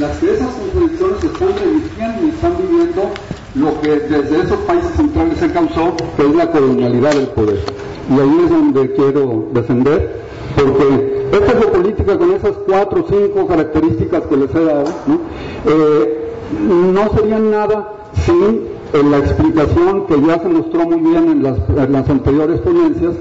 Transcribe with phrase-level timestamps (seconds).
[0.00, 3.02] Las que esas contradicciones están revirtiendo y están viviendo
[3.54, 7.60] lo que desde esos países centrales se causó, que es la colonialidad del poder.
[8.08, 10.22] Y ahí es donde quiero defender,
[10.56, 15.20] porque esta geopolítica con esas cuatro o cinco características que les he dado, ¿no?
[15.66, 16.32] Eh,
[16.92, 17.92] no serían nada
[18.24, 23.14] sin en la explicación que ya se mostró muy bien en las, anteriores ponencias,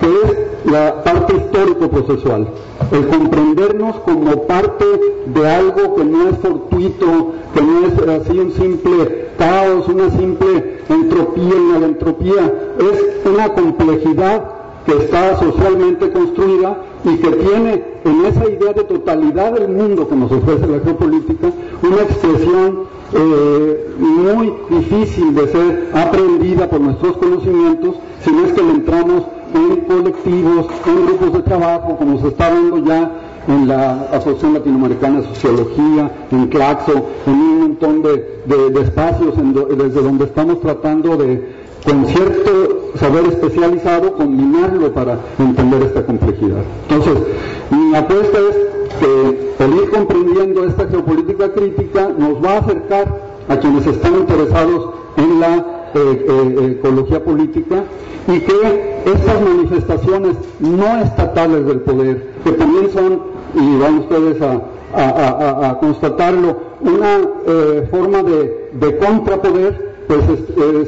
[0.00, 2.48] que es la parte histórico-procesual,
[2.92, 4.84] el comprendernos como parte
[5.26, 10.78] de algo que no es fortuito, que no es así un simple caos, una simple
[10.88, 12.54] entropía, la entropía.
[12.78, 14.44] Es una complejidad
[14.84, 20.14] que está socialmente construida y que tiene en esa idea de totalidad del mundo que
[20.14, 21.50] nos ofrece la geopolítica
[21.82, 28.62] una expresión eh, muy difícil de ser aprendida por nuestros conocimientos si no es que
[28.62, 29.22] le entramos
[29.54, 33.10] en colectivos, en grupos de trabajo, como se está viendo ya
[33.48, 39.34] en la Asociación Latinoamericana de Sociología, en Claxo, en un montón de, espacios
[39.76, 46.62] desde donde estamos tratando de, con cierto saber especializado, combinarlo para entender esta complejidad.
[46.88, 47.22] Entonces,
[47.70, 48.65] mi apuesta es
[49.00, 54.90] que el ir comprendiendo esta geopolítica crítica nos va a acercar a quienes están interesados
[55.16, 55.56] en la
[55.94, 57.84] eh, eh, ecología política
[58.28, 63.22] y que estas manifestaciones no estatales del poder, que también son,
[63.54, 70.20] y van ustedes a, constatarlo, una eh, forma de, de, contrapoder, pues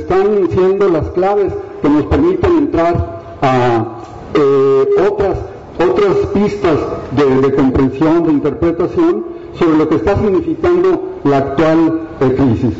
[0.00, 1.52] están siendo las claves
[1.82, 3.84] que nos permiten entrar a
[5.08, 5.36] otras
[5.78, 6.78] otras pistas
[7.12, 9.24] de, comprensión, de interpretación
[9.58, 12.74] sobre lo que está significando la actual eh, crisis.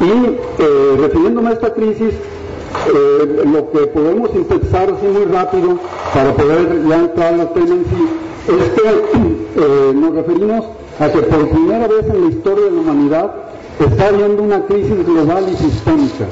[0.00, 5.78] Y eh, refiriéndome a esta crisis, eh, lo que podemos sintetizar así muy rápido
[6.12, 8.08] para poder ya entrar al tema en sí,
[8.48, 10.64] es que nos referimos
[10.98, 13.34] a que por primera vez en la historia de la humanidad
[13.78, 16.26] está habiendo una crisis global y sistémica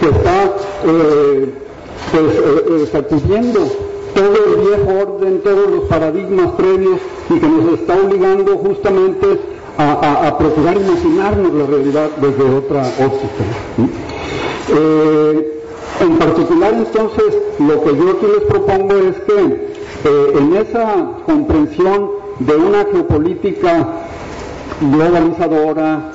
[0.00, 0.52] que está
[2.12, 3.60] pues, sacudiendo
[4.20, 7.00] todo el viejo orden, todos los paradigmas previos
[7.30, 9.40] y que nos está obligando justamente
[9.78, 13.44] a, procurar imaginarnos la realidad desde otra óptica.
[14.76, 15.62] Eh,
[16.00, 19.72] en particular entonces lo que yo aquí les propongo es que
[20.04, 22.10] eh, en esa comprensión
[22.40, 23.88] de una geopolítica
[24.82, 26.12] globalizadora,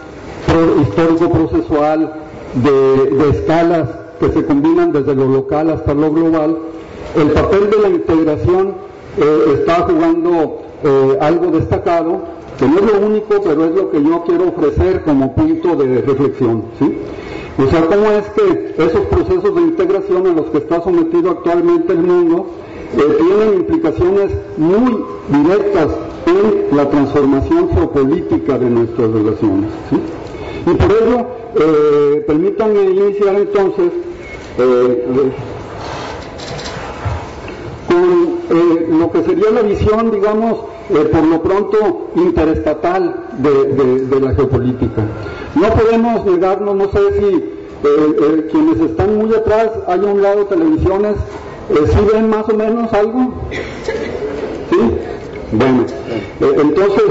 [0.81, 2.13] histórico-procesual,
[2.53, 3.89] de escalas
[4.19, 6.57] que se combinan desde lo local hasta lo global,
[7.15, 8.73] el papel de la integración
[9.17, 12.21] eh, está jugando eh, algo destacado,
[12.59, 16.01] que no es lo único, pero es lo que yo quiero ofrecer como punto de
[16.01, 16.63] reflexión.
[16.79, 16.97] ¿sí?
[17.57, 21.93] O sea, cómo es que esos procesos de integración a los que está sometido actualmente
[21.93, 22.47] el mundo
[22.97, 25.87] eh, tienen implicaciones muy directas
[26.25, 29.69] en la transformación geopolítica de nuestras relaciones.
[30.65, 33.91] Y por ello, permítanme iniciar entonces
[37.95, 44.33] con eh, lo que sería la visión, digamos, eh, por lo pronto interestatal de, la
[44.33, 45.03] geopolítica.
[45.55, 47.35] No podemos negarnos, no sé si
[47.83, 51.15] eh, quienes están muy atrás, hay un lado televisiones,
[51.69, 53.33] ¿sí ven más o menos algo?
[54.69, 54.79] ¿Sí?
[55.51, 55.85] Bueno,
[56.41, 57.03] entonces,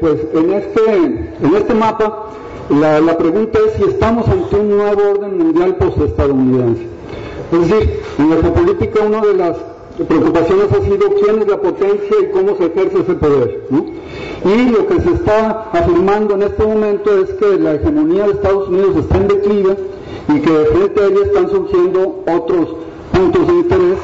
[0.00, 0.94] pues en este,
[1.42, 2.26] en este mapa,
[2.70, 6.99] la, la pregunta es si estamos ante un nuevo orden mundial post-estadounidense.
[7.52, 9.56] Es decir, en la geopolítica una de las
[10.06, 13.62] preocupaciones ha sido quién es la potencia y cómo se ejerce ese poder.
[14.44, 18.68] Y lo que se está afirmando en este momento es que la hegemonía de Estados
[18.68, 19.76] Unidos está en declive
[20.28, 22.68] y que de frente a ella están surgiendo otros
[23.12, 23.98] puntos de interés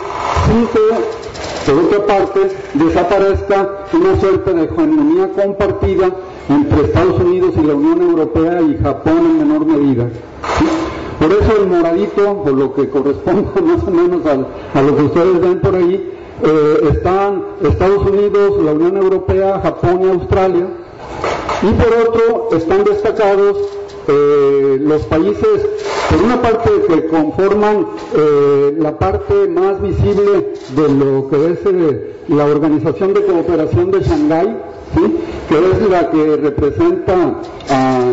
[0.46, 2.40] sin que, por otra parte,
[2.74, 6.10] desaparezca una suerte de hegemonía compartida
[6.48, 10.08] entre Estados Unidos y la Unión Europea y Japón en menor medida.
[11.18, 15.40] Por eso el moradito, por lo que corresponde más o menos a, lo que ustedes
[15.40, 20.66] ven por ahí, eh, están Estados Unidos, la Unión Europea, Japón y Australia.
[21.62, 23.56] Y por otro están destacados
[24.08, 25.66] eh, los países,
[26.10, 31.58] por una parte, que conforman eh, la parte más visible de lo que es
[32.28, 34.56] la Organización de Cooperación de Shanghái,
[35.48, 37.40] que es la que representa
[37.70, 38.12] a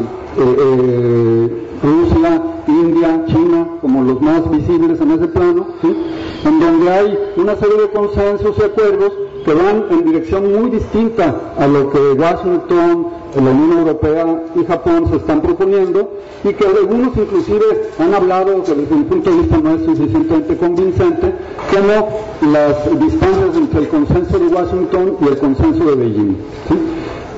[1.84, 7.82] Rusia, India, China, como los más visibles en ese plano, en donde hay una serie
[7.82, 9.12] de consensos y acuerdos
[9.44, 15.10] que van en dirección muy distinta a lo que Washington, la Unión Europea y Japón
[15.10, 16.10] se están proponiendo
[16.46, 20.58] y que algunos inclusive han hablado que desde mi punto de vista no es suficientemente
[20.58, 21.34] convincente
[21.70, 26.38] como las distancias entre el consenso de Washington y el consenso de Beijing.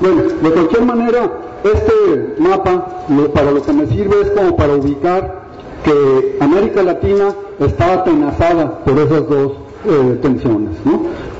[0.00, 1.30] Bueno, de cualquier manera,
[1.64, 5.46] este mapa para lo que me sirve es como para ubicar
[5.84, 9.52] que América Latina está atenazada por esas dos
[9.86, 10.72] eh, tensiones.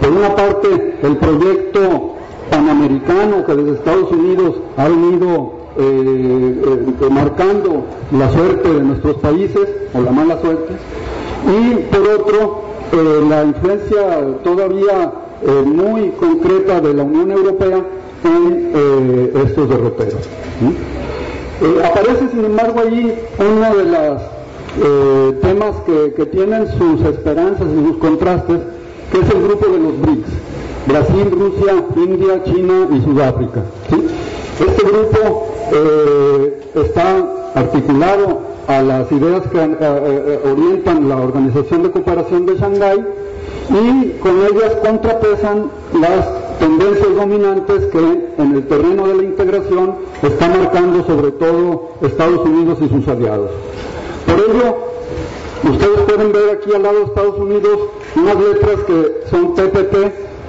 [0.00, 2.14] Por una parte, el proyecto
[2.50, 6.62] panamericano que desde Estados Unidos ha venido eh,
[7.02, 7.84] eh, marcando
[8.16, 10.74] la suerte de nuestros países, o la mala suerte,
[11.46, 12.66] y por otro,
[13.28, 15.12] la influencia todavía
[15.64, 17.84] muy concreta de la Unión Europea
[18.24, 20.28] en estos derroteros.
[21.84, 24.22] aparece, sin embargo, allí una de las
[24.78, 28.58] eh, temas que, tienen sus esperanzas y sus contrastes,
[29.10, 30.28] que es el grupo de los BRICS,
[30.86, 33.62] Brasil, Rusia, India, China y Sudáfrica.
[34.60, 37.24] Este grupo eh, está
[37.54, 43.04] articulado a las ideas que eh, orientan la Organización de Cooperación de Shanghái
[43.70, 46.26] y con ellas contrapesan las
[46.58, 47.98] tendencias dominantes que
[48.38, 53.50] en el terreno de la integración está marcando sobre todo Estados Unidos y sus aliados.
[54.26, 54.76] Por ello,
[55.70, 57.78] ustedes pueden ver aquí al lado de Estados Unidos
[58.16, 59.94] unas letras que son TPP,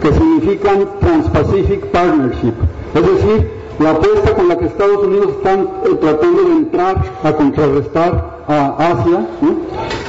[0.01, 2.53] que significan Trans-Pacific Partnership,
[2.93, 7.31] es decir, la apuesta con la que Estados Unidos están eh, tratando de entrar a
[7.33, 9.27] contrarrestar a Asia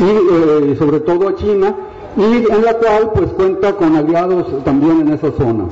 [0.00, 1.74] y eh, sobre todo a China
[2.18, 5.66] y en la cual pues cuenta con aliados también en esa zona.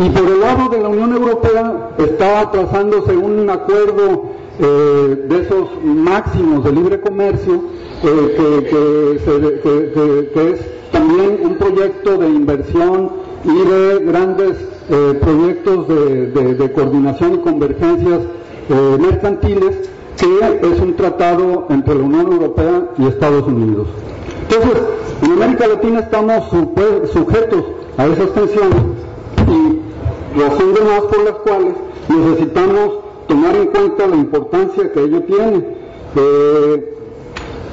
[0.00, 4.24] Y por el lado de la Unión Europea está trazándose un acuerdo
[4.58, 7.62] eh, de esos máximos de libre comercio,
[8.02, 8.66] eh,
[10.34, 13.10] que, es también un proyecto de inversión
[13.44, 14.56] y de grandes
[14.90, 18.20] eh, proyectos de, coordinación y convergencias
[18.98, 23.88] mercantiles, que es un tratado entre la Unión Europea y Estados Unidos.
[24.50, 24.82] Entonces,
[25.22, 26.50] en América Latina estamos
[27.12, 27.64] sujetos
[27.96, 28.82] a esas tensiones
[29.46, 31.74] y razón de más por las cuales
[32.08, 32.98] necesitamos
[33.28, 35.64] tomar en cuenta la importancia que ello tiene.
[36.16, 36.94] Eh,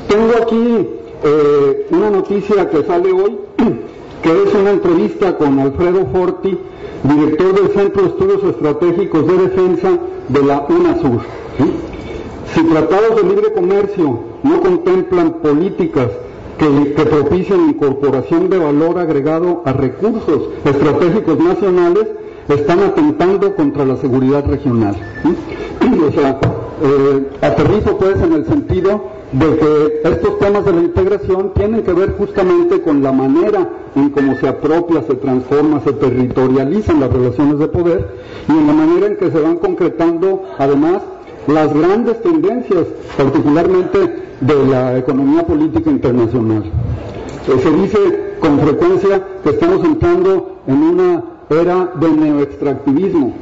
[0.07, 0.87] tengo aquí
[1.23, 3.39] eh, una noticia que sale hoy,
[4.21, 6.59] que es una entrevista con Alfredo Forti,
[7.03, 9.97] director del Centro de Estudios Estratégicos de Defensa
[10.27, 11.21] de la UNASUR.
[12.53, 16.09] Si tratados de libre comercio no contemplan políticas
[16.57, 22.07] que, propician incorporación de valor agregado a recursos estratégicos nacionales,
[22.49, 24.95] están atentando contra la seguridad regional.
[26.07, 26.39] O sea,
[26.81, 29.01] eh, aterrizo pues en el sentido
[29.31, 34.09] de que estos temas de la integración tienen que ver justamente con la manera en
[34.09, 38.07] cómo se apropia, se transforma, se territorializan las relaciones de poder
[38.47, 41.01] y en la manera en que se van concretando además
[41.47, 42.85] las grandes tendencias,
[43.15, 43.99] particularmente
[44.41, 46.63] de la economía política internacional.
[47.47, 53.33] Eh, se dice con frecuencia que estamos entrando en una era de neoextractivismo.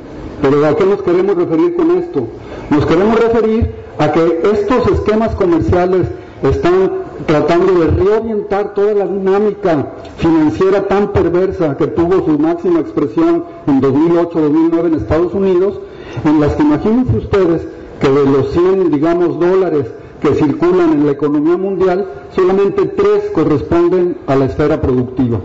[0.41, 2.27] Pero ¿a qué nos queremos referir con esto?
[2.69, 6.07] Nos queremos referir a que estos esquemas comerciales
[6.43, 6.91] están
[7.25, 9.87] tratando de reorientar toda la dinámica
[10.17, 15.79] financiera tan perversa que tuvo su máxima expresión en 2008-2009 en Estados Unidos,
[16.23, 17.67] en las que imagínense ustedes
[17.99, 19.85] que de los 100, digamos, dólares
[20.21, 25.39] que circulan en la economía mundial, solamente tres corresponden a la esfera productiva.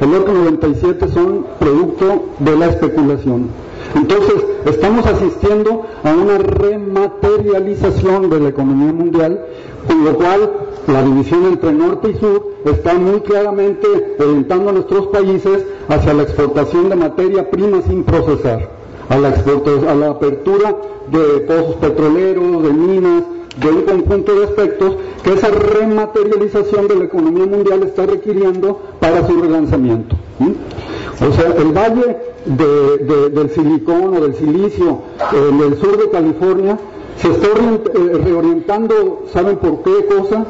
[0.00, 3.48] El otro 97 son producto de la especulación.
[3.94, 9.40] Entonces, estamos asistiendo a una rematerialización de la economía mundial,
[9.86, 10.50] con lo cual
[10.86, 16.24] la división entre norte y sur está muy claramente orientando a nuestros países hacia la
[16.24, 18.68] exportación de materia prima sin procesar,
[19.08, 20.76] a la, a la apertura
[21.10, 23.22] de pozos petroleros, de minas,
[23.60, 29.26] de un conjunto de aspectos que esa rematerialización de la economía mundial está requiriendo para
[29.26, 30.16] su relanzamiento.
[30.40, 35.00] O sea, el valle del silicón o del silicio
[35.32, 36.78] en el sur de California
[37.16, 40.44] se está eh, reorientando, ¿saben por qué cosa?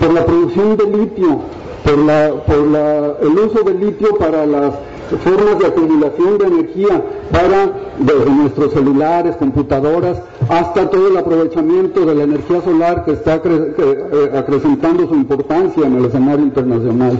[0.00, 1.40] Por la producción de litio
[1.84, 4.74] por, la, por la, el uso del litio para las
[5.22, 7.70] formas de acumulación de energía para
[8.30, 10.18] nuestros celulares, computadoras,
[10.48, 15.96] hasta todo el aprovechamiento de la energía solar que está eh, acrecentando su importancia en
[15.96, 17.18] el escenario internacional.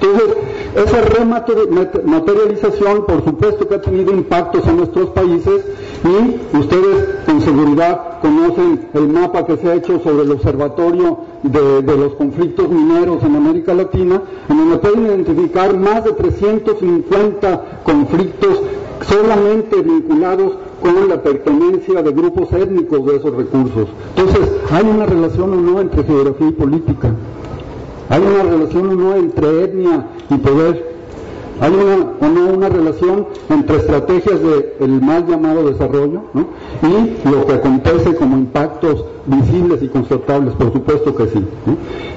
[0.00, 0.36] Entonces,
[0.74, 5.62] esa rematerialización, por supuesto que ha tenido impactos en nuestros países
[6.04, 11.96] y ustedes con seguridad conocen el mapa que se ha hecho sobre el observatorio de,
[11.96, 18.62] los conflictos mineros en América Latina, en donde pueden identificar más de 350 conflictos
[19.08, 23.88] solamente vinculados con la pertenencia de grupos étnicos de esos recursos.
[24.16, 27.10] Entonces, ¿hay una relación o no entre geografía y política?
[28.08, 30.89] ¿Hay una relación o no entre etnia y poder?
[31.60, 31.96] ¿Hay una,
[32.28, 36.22] no una relación entre estrategias del mal llamado desarrollo
[36.82, 40.54] y lo que acontece como impactos visibles y constatables?
[40.54, 41.44] Por supuesto que sí.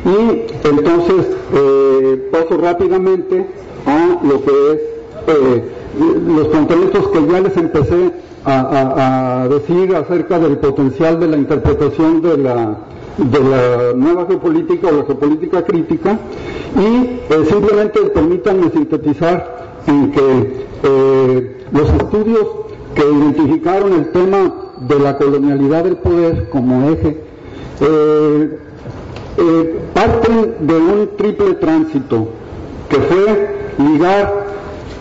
[0.05, 3.45] Y entonces eh, paso rápidamente
[3.85, 4.79] a lo que es
[5.27, 5.63] eh,
[6.27, 8.11] los planteamientos que ya les empecé
[8.45, 12.77] a, decir acerca del potencial de la interpretación de la,
[13.17, 16.17] de la nueva geopolítica o la geopolítica crítica
[16.75, 22.47] y eh, simplemente permítanme sintetizar en que eh, los estudios
[22.95, 27.21] que identificaron el tema de la colonialidad del poder como eje
[27.81, 32.27] eh, parten de un triple tránsito
[32.89, 34.43] que fue ligar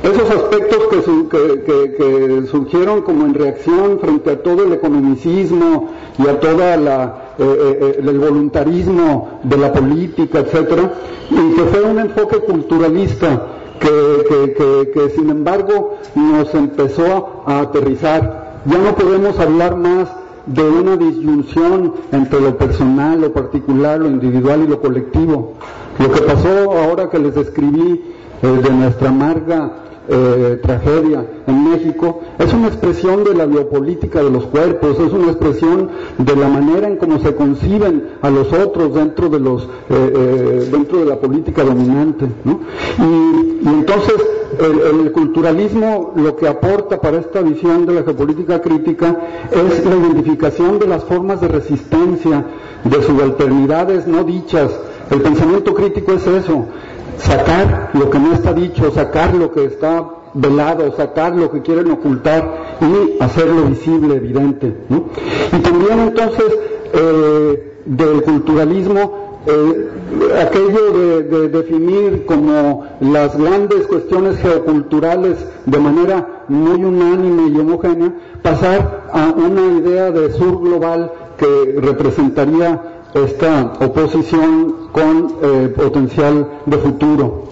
[0.03, 6.61] esos aspectos que, surgieron como en reacción frente a todo el economicismo y a todo
[6.61, 10.93] eh, eh, eh, el voluntarismo de la política, etcétera,
[11.31, 13.47] y que fue un enfoque culturalista
[13.81, 18.61] que, sin embargo nos empezó a aterrizar.
[18.67, 20.09] Ya no podemos hablar más
[20.47, 25.55] de una disyunción entre lo personal, lo particular, lo individual y lo colectivo.
[25.99, 28.03] Lo que pasó ahora que les describí
[28.41, 29.73] de nuestra amarga
[30.09, 35.31] eh, tragedia en México, es una expresión de la biopolítica de los cuerpos, es una
[35.31, 39.69] expresión de la manera en cómo se conciben a los otros dentro de los eh,
[39.91, 44.15] eh, dentro de la política dominante, y, entonces
[44.59, 49.17] el, culturalismo lo que aporta para esta visión de la geopolítica crítica
[49.51, 52.45] es la identificación de las formas de resistencia,
[52.85, 54.71] de subalternidades no dichas.
[55.11, 56.67] El pensamiento crítico es eso,
[57.19, 60.05] sacar lo que no está dicho, sacar lo que está
[60.35, 64.75] velado, sacar lo que quieren ocultar y hacerlo visible, evidente.
[65.53, 66.59] Y también entonces
[66.93, 69.89] eh, del culturalismo, eh,
[70.41, 79.09] aquello de, definir como las grandes cuestiones geoculturales de manera muy unánime y homogénea, pasar
[79.13, 87.45] a una idea de sur global que representaría esta oposición con eh, potencial de futuro.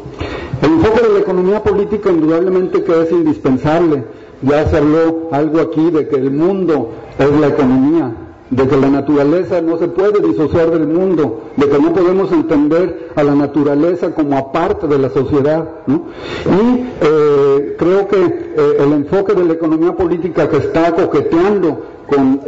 [0.63, 4.05] El enfoque de la economía política indudablemente que es indispensable.
[4.43, 8.11] Ya se habló algo aquí de que el mundo es la economía,
[8.49, 13.11] de que la naturaleza no se puede disociar del mundo, de que no podemos entender
[13.17, 15.69] a la naturaleza como aparte de la sociedad.
[15.87, 22.41] Y eh, creo que eh, el enfoque de la economía política que está coqueteando con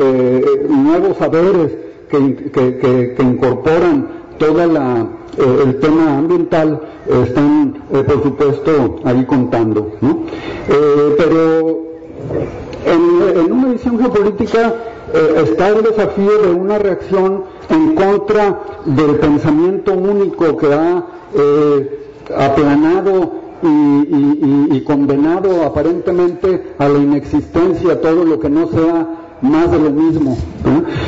[0.68, 1.72] nuevos saberes,
[2.12, 4.06] que, incorporan
[4.38, 9.92] todo eh, el tema ambiental están, eh, por supuesto, ahí contando.
[10.02, 11.80] Eh, pero
[12.86, 14.74] en, una visión geopolítica
[15.36, 21.04] está el desafío de una reacción en contra del pensamiento único que ha
[22.36, 29.06] aplanado y, y, condenado aparentemente a la inexistencia todo lo que no sea
[29.42, 30.36] más de lo mismo.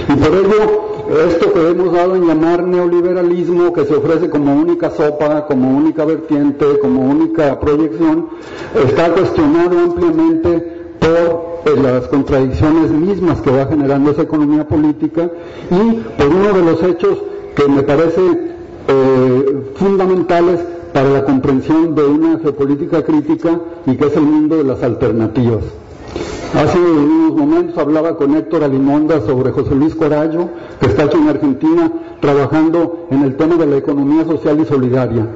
[0.08, 4.90] Y por ello, esto que hemos dado en llamar neoliberalismo, que se ofrece como única
[4.90, 8.28] sopa, como única vertiente, como única proyección,
[8.86, 15.30] está cuestionado ampliamente por eh, las contradicciones mismas que va generando esa economía política
[15.70, 17.18] y por uno de los hechos
[17.54, 18.20] que me parece
[18.88, 20.60] eh, fundamentales
[20.92, 25.64] para la comprensión de una geopolítica crítica y que es el mundo de las alternativas.
[26.54, 30.48] Hace unos momentos hablaba con Héctor Alimonda sobre José Luis Corallo,
[30.80, 31.90] que está aquí en Argentina
[32.20, 35.26] trabajando en el tema de la economía social y solidaria.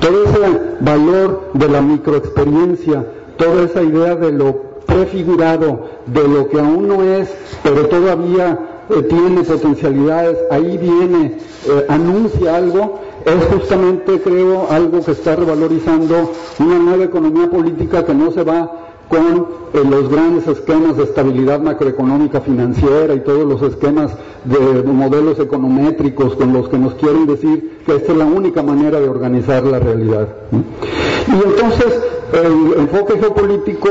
[0.00, 6.58] Todo ese valor de la microexperiencia, toda esa idea de lo prefigurado, de lo que
[6.58, 8.58] aún no es, pero todavía
[8.90, 11.38] eh, tiene potencialidades, ahí viene,
[11.68, 18.12] eh, anuncia algo, es justamente, creo, algo que está revalorizando una nueva economía política que
[18.12, 23.62] no se va con eh, los grandes esquemas de estabilidad macroeconómica financiera y todos los
[23.62, 24.12] esquemas
[24.44, 29.00] de modelos econométricos con los que nos quieren decir que esta es la única manera
[29.00, 30.28] de organizar la realidad.
[30.52, 33.88] Y entonces el enfoque geopolítico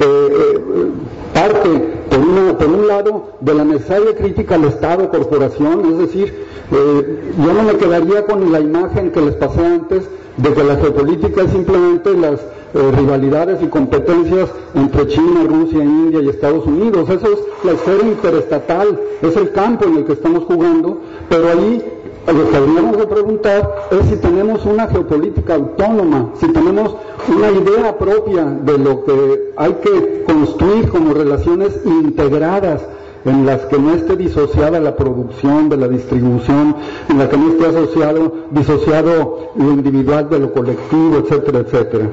[0.00, 0.90] eh, eh,
[1.34, 2.01] parte,
[2.32, 6.34] por, por, un lado, de la necesaria crítica al Estado, corporación, es decir,
[6.70, 10.04] yo no me quedaría con la imagen que les pasé antes
[10.36, 16.22] de que la geopolítica es simplemente las eh, rivalidades y competencias entre China, Rusia, India
[16.22, 17.08] y Estados Unidos.
[17.10, 20.98] Eso es la esfera interestatal, es el campo en el que estamos jugando,
[21.28, 21.84] pero ahí
[22.26, 26.94] lo que habríamos de preguntar es si tenemos una geopolítica autónoma, si tenemos
[27.28, 32.82] una idea propia de lo que hay que construir como relaciones integradas
[33.24, 36.76] en las que no esté disociada la producción de la distribución,
[37.08, 42.06] en la que no esté asociado, disociado lo individual de lo colectivo, etcétera, etcétera.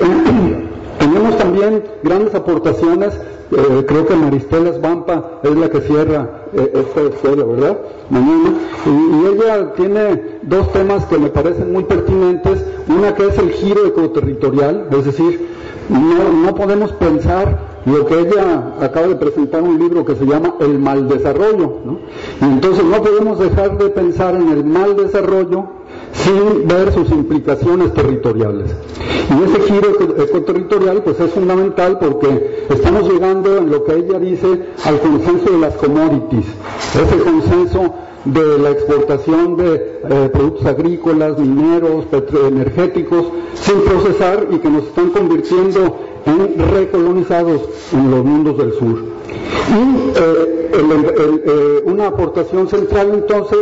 [0.98, 3.14] Tenemos también grandes aportaciones,
[3.52, 7.78] eh, creo que Maristela Svampa es la que cierra eh, esta escuela, ¿verdad?
[8.10, 8.54] Mañana.
[8.86, 12.64] Y, ella tiene dos temas que me parecen muy pertinentes.
[12.88, 15.48] Una que es el giro ecoterritorial, es decir,
[15.88, 20.54] no, no podemos pensar lo que ella acaba de presentar un libro que se llama
[20.58, 21.78] El mal desarrollo.
[21.84, 21.98] ¿no?
[22.40, 25.68] Y entonces no podemos dejar de pensar en el mal desarrollo
[26.12, 28.70] sin ver sus implicaciones territoriales.
[29.28, 29.88] Y ese giro
[30.22, 35.58] ecoterritorial pues es fundamental porque estamos llegando en lo que ella dice al consenso de
[35.58, 36.46] las commodities,
[36.94, 37.94] ese consenso
[38.24, 42.06] de la exportación de eh, productos agrícolas, mineros,
[42.46, 45.96] energéticos, sin procesar y que nos están convirtiendo
[46.72, 48.98] recolonizados en los mundos del sur.
[50.18, 53.58] Eh, eh, una aportación central entonces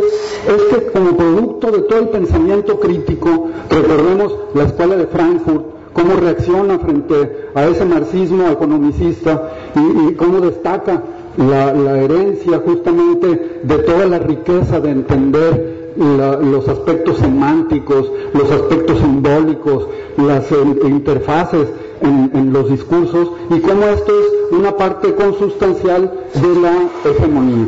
[0.47, 6.15] es que como producto de todo el pensamiento crítico, recordemos la escuela de Frankfurt, cómo
[6.17, 11.01] reacciona frente a ese marxismo economicista y, cómo destaca
[11.37, 19.87] la, herencia justamente de toda la riqueza de entender los aspectos semánticos, los aspectos simbólicos,
[20.17, 20.45] las
[20.83, 21.67] interfaces
[22.01, 27.67] en, los discursos y cómo esto es una parte consustancial de la hegemonía.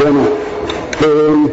[0.00, 0.20] Bueno,
[1.02, 1.50] eh,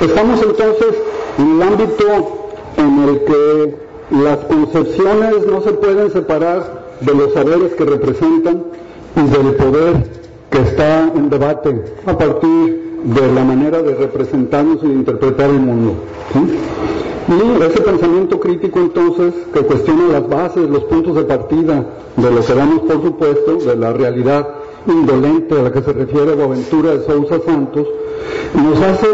[0.00, 0.94] estamos entonces
[1.38, 3.76] en el ámbito en el que
[4.10, 8.64] las concepciones no se pueden separar de los saberes que representan
[9.16, 14.88] y del poder que está en debate a partir de la manera de representarnos y
[14.88, 15.94] de interpretar el mundo.
[17.28, 21.86] Y ese pensamiento crítico entonces, que cuestiona las bases, los puntos de partida
[22.16, 24.48] de lo que damos por supuesto, de la realidad
[24.86, 27.86] indolente a la que se refiere Boaventura de Sousa Santos,
[28.54, 29.06] nos hace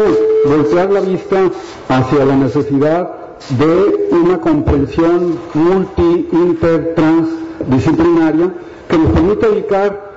[0.45, 1.49] voltear la vista
[1.87, 3.11] hacia la necesidad
[3.57, 8.51] de una comprensión multi, inter, transdisciplinaria
[8.89, 10.08] que nos permita ubicar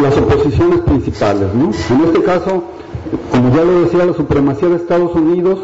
[0.00, 1.48] las oposiciones principales.
[1.54, 2.62] En este caso,
[3.30, 5.58] como ya lo decía, la supremacía de Estados Unidos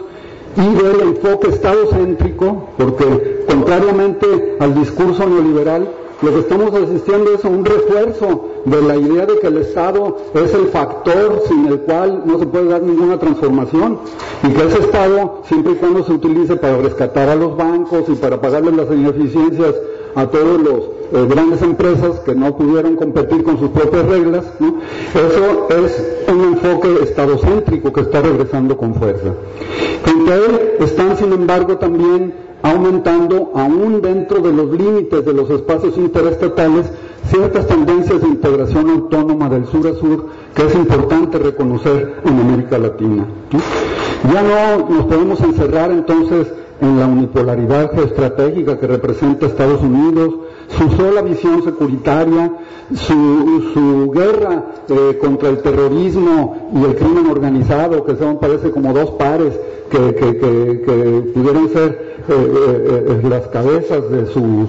[0.56, 5.88] y del enfoque estadocéntrico, porque contrariamente al discurso neoliberal,
[6.20, 10.16] lo que estamos asistiendo es a un refuerzo de la idea de que el Estado
[10.34, 14.00] es el factor sin el cual no se puede dar ninguna transformación
[14.42, 18.14] y que ese Estado, siempre y cuando se utilice para rescatar a los bancos y
[18.14, 19.76] para pagarles las ineficiencias
[20.16, 24.44] a todos los eh, grandes empresas que no pudieron competir con sus propias reglas,
[25.14, 29.32] eso es un enfoque estadocéntrico que está regresando con fuerza.
[30.02, 35.48] Frente a él están, sin embargo, también aumentando, aún dentro de los límites de los
[35.50, 36.86] espacios interestatales,
[37.26, 42.78] ciertas tendencias de integración autónoma del sur a sur que es importante reconocer en América
[42.78, 43.26] Latina.
[44.32, 46.48] Ya no nos podemos encerrar entonces
[46.80, 50.34] en la unipolaridad geoestratégica que representa Estados Unidos,
[50.76, 52.52] su sola visión securitaria,
[52.94, 59.10] su, guerra eh, contra el terrorismo y el crimen organizado, que son, parece como dos
[59.12, 59.52] pares
[59.90, 62.32] que, que, pudieran ser eh,
[63.08, 64.68] eh, las cabezas de sus,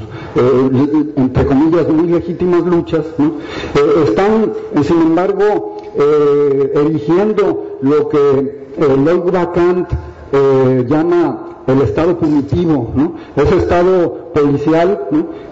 [1.16, 3.06] entre comillas, muy legítimas luchas,
[4.08, 5.78] están, sin embargo,
[6.76, 9.90] eligiendo lo que Lloyd Kant
[10.88, 13.14] llama el Estado punitivo, ¿no?
[13.36, 15.08] ese Estado policial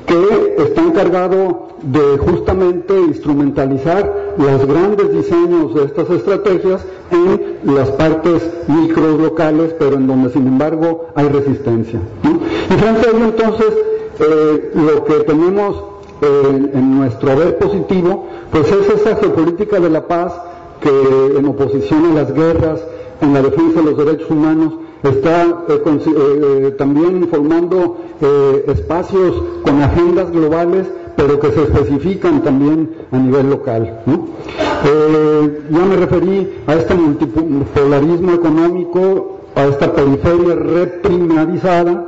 [0.06, 8.49] que está encargado de justamente instrumentalizar los grandes diseños de estas estrategias en las partes
[8.67, 11.99] micro locales, pero en donde sin embargo hay resistencia.
[12.23, 13.73] Y frente a ello entonces,
[14.19, 15.75] eh, lo que tenemos
[16.21, 20.34] eh, en nuestro haber positivo, pues es esa geopolítica de la paz
[20.82, 22.80] que en oposición a las guerras,
[23.21, 24.73] en la defensa de los derechos humanos,
[25.10, 27.98] está eh, eh, también formando
[28.67, 34.02] espacios con agendas globales pero que se especifican también a nivel local.
[34.06, 42.06] ya me referí a este multipolarismo económico, a esta periferia reprimarizada,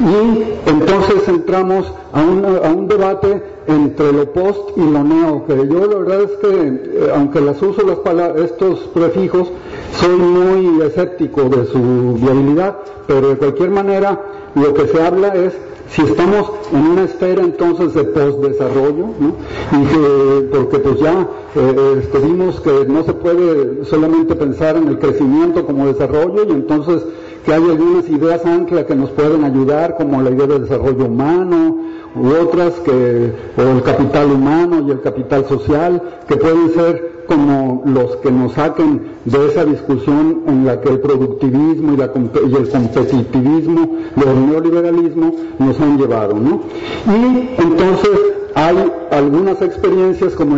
[0.00, 5.98] y entonces entramos a un, debate entre lo post y lo neo, que yo la
[5.98, 7.98] verdad es que, eh, aunque las uso las
[8.36, 9.48] estos prefijos,
[9.98, 14.20] soy muy escéptico de su viabilidad, pero de cualquier manera
[14.54, 15.52] lo que se habla es
[15.90, 19.34] si estamos en una esfera entonces de postdesarrollo, ¿no?
[19.72, 21.26] y que, porque pues ya
[21.56, 26.52] eh, este, vimos que no se puede solamente pensar en el crecimiento como desarrollo y
[26.52, 27.02] entonces
[27.44, 31.78] que hay algunas ideas ancla que nos pueden ayudar, como la idea de desarrollo humano,
[32.14, 37.84] u otras que, o el capital humano y el capital social, que pueden ser como
[37.86, 42.54] los que nos saquen de esa discusión en la que el productivismo y, la, y
[42.56, 46.60] el competitivismo, el neoliberalismo nos han llevado, ¿no?
[47.06, 48.10] Y entonces
[48.56, 50.56] hay algunas experiencias, como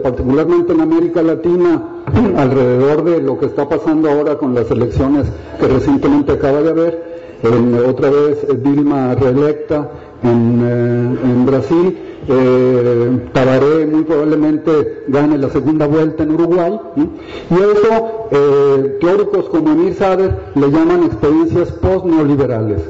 [0.00, 1.82] particularmente en América Latina,
[2.36, 5.26] alrededor de lo que está pasando ahora con las elecciones
[5.58, 7.12] que recientemente acaba de haber,
[7.88, 9.90] otra vez Dilma reelecta
[10.22, 17.54] en, eh, en Brasil, eh, Tabaré muy probablemente gane la segunda vuelta en Uruguay, y
[17.54, 22.82] eso eh, teóricos como Emir Sader le llaman experiencias post-neoliberales.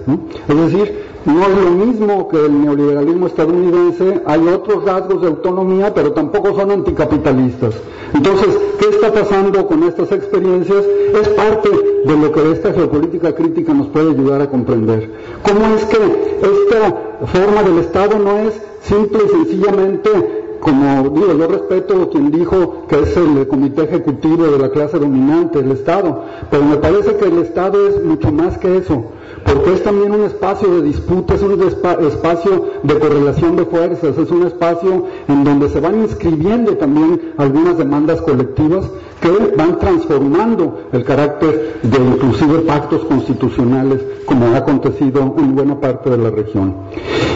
[0.49, 5.95] Es decir, no es lo mismo que el neoliberalismo estadounidense, hay otros rasgos de autonomía,
[5.95, 7.75] pero tampoco son anticapitalistas.
[8.13, 10.85] Entonces, ¿qué está pasando con estas experiencias?
[11.21, 11.71] Es parte
[12.05, 15.11] de lo que esta geopolítica crítica nos puede ayudar a comprender.
[15.45, 15.97] ¿Cómo es que
[16.43, 22.87] esta forma del Estado no es simple y sencillamente como digo, yo respeto quien dijo
[22.89, 27.25] que es el comité ejecutivo de la clase dominante, el Estado, pero me parece que
[27.25, 29.05] el Estado es mucho más que eso
[29.45, 34.31] porque es también un espacio de disputa, es un espacio de correlación de fuerzas, es
[34.31, 38.87] un espacio en donde se van inscribiendo también algunas demandas colectivas
[39.21, 46.11] que van transformando el carácter de inclusive pactos constitucionales como ha acontecido en buena parte
[46.11, 46.75] de la región.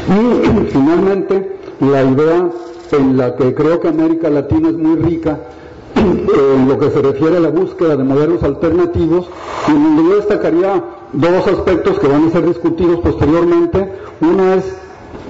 [0.08, 2.50] Y finalmente, la idea
[2.92, 5.40] en la que creo que América Latina es muy rica
[5.96, 9.28] en lo que se refiere a la búsqueda de modelos alternativos,
[9.68, 13.92] y en donde yo destacaría dos aspectos que van a ser discutidos posteriormente.
[14.20, 14.64] Uno es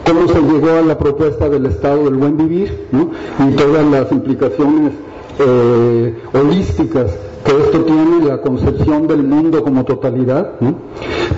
[0.07, 4.93] cómo se llegó a la propuesta del Estado del buen vivir y todas las implicaciones
[5.39, 7.13] eh, holísticas
[7.45, 10.53] que esto tiene la concepción del mundo como totalidad,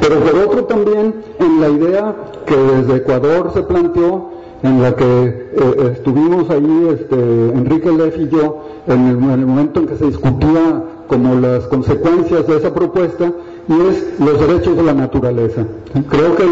[0.00, 4.30] pero por otro también en la idea que desde Ecuador se planteó,
[4.62, 9.46] en la que eh, estuvimos ahí este, Enrique Leff y yo, en el, en el
[9.46, 13.32] momento en que se discutía como las consecuencias de esa propuesta,
[13.68, 15.62] y es los derechos de la naturaleza.
[16.08, 16.44] Creo que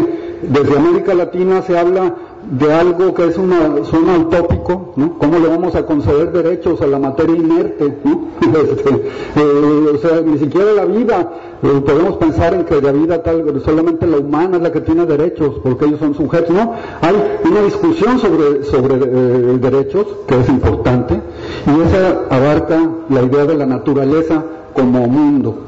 [0.43, 2.15] desde América Latina se habla
[2.51, 5.17] de algo que es una zona utópico, ¿no?
[5.17, 7.93] ¿Cómo le vamos a conceder derechos a la materia inerte?
[8.47, 8.89] Este,
[9.35, 11.29] eh, o sea, ni siquiera la vida,
[11.63, 15.05] eh, podemos pensar en que la vida tal, solamente la humana es la que tiene
[15.05, 16.73] derechos, porque ellos son sujetos, ¿no?
[17.01, 17.15] Hay
[17.49, 21.19] una discusión sobre, sobre eh, derechos, que es importante,
[21.65, 24.43] y esa abarca la idea de la naturaleza
[24.73, 25.63] como mundo.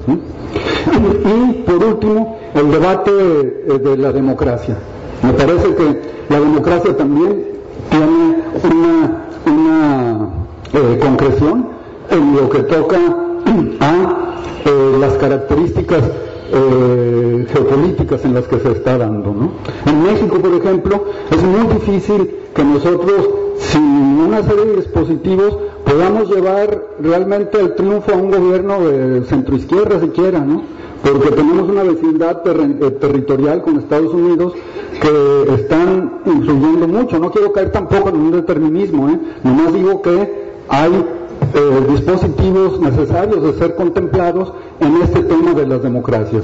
[0.96, 4.76] Y por último, el debate de la democracia.
[5.24, 7.46] Me parece que la democracia también
[7.90, 8.36] tiene
[9.46, 10.30] una,
[10.74, 11.68] eh, concreción
[12.10, 13.00] en lo que toca
[13.80, 14.36] a
[14.66, 16.04] eh, las características
[16.52, 19.34] eh, geopolíticas en las que se está dando.
[19.86, 26.30] En México, por ejemplo, es muy difícil que nosotros, sin una serie de dispositivos, podamos
[26.30, 30.62] llevar realmente el triunfo a un gobierno de centroizquierda siquiera, ¿no?
[31.02, 34.54] porque tenemos una vecindad eh, territorial con Estados Unidos
[35.02, 37.20] que están influyendo mucho.
[37.20, 39.20] No quiero caer tampoco en un determinismo, ¿eh?
[39.44, 41.06] nomás digo que hay
[41.54, 46.44] eh, dispositivos necesarios de ser contemplados en este tema de las democracias.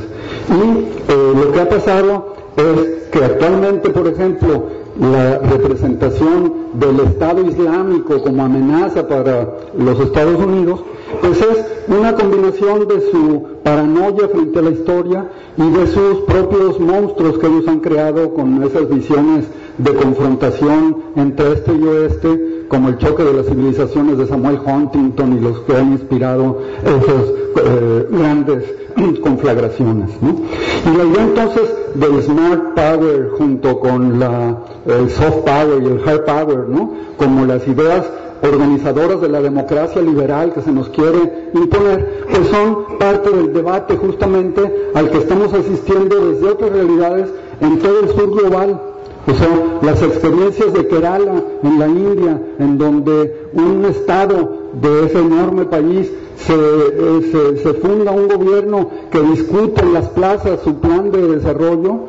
[0.49, 4.63] Y eh, lo que ha pasado es que actualmente, por ejemplo,
[4.99, 10.81] la representación del Estado Islámico como amenaza para los Estados Unidos,
[11.21, 16.79] pues es una combinación de su paranoia frente a la historia y de sus propios
[16.79, 19.45] monstruos que ellos han creado con esas visiones
[19.77, 25.37] de confrontación entre este y oeste, como el choque de las civilizaciones de Samuel Huntington
[25.37, 27.25] y los que han inspirado esas
[27.63, 28.63] eh, grandes
[29.21, 30.11] conflagraciones.
[30.21, 31.63] Y la idea entonces
[31.95, 36.93] del smart power junto con la, el soft power y el hard power, ¿no?
[37.17, 38.05] como las ideas
[38.41, 43.97] organizadoras de la democracia liberal que se nos quiere imponer, pues son parte del debate
[43.97, 47.29] justamente al que estamos asistiendo desde otras realidades
[47.61, 48.79] en todo el sur global.
[49.27, 55.19] O sea, las experiencias de Kerala en la India, en donde un estado de ese
[55.19, 61.09] enorme país se, eh, se, funda un gobierno que discute en las plazas su plan
[61.09, 62.01] de desarrollo,